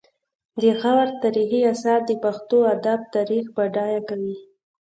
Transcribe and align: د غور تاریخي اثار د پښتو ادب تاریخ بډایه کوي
د 0.61 0.63
غور 0.79 1.07
تاریخي 1.21 1.61
اثار 1.73 1.99
د 2.05 2.11
پښتو 2.23 2.57
ادب 2.75 2.99
تاریخ 3.15 3.45
بډایه 3.55 4.01
کوي 4.09 4.35